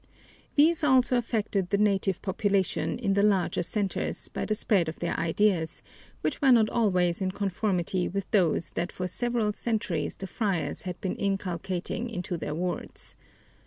These 0.55 0.83
also 0.83 1.15
affected 1.15 1.69
the 1.69 1.77
native 1.77 2.23
population 2.23 2.97
in 2.97 3.13
the 3.13 3.21
larger 3.21 3.61
centers 3.61 4.29
by 4.29 4.45
the 4.45 4.55
spread 4.55 4.89
of 4.89 4.97
their 4.97 5.15
ideas, 5.19 5.83
which 6.21 6.41
were 6.41 6.51
not 6.51 6.71
always 6.71 7.21
in 7.21 7.29
conformity 7.29 8.07
with 8.07 8.25
those 8.31 8.71
that 8.71 8.91
for 8.91 9.05
several 9.05 9.53
centuries 9.53 10.15
the 10.15 10.25
friars 10.25 10.81
had 10.89 10.99
been 11.01 11.15
inculcating 11.17 12.09
into 12.09 12.35
their 12.35 12.55
wards. 12.55 13.15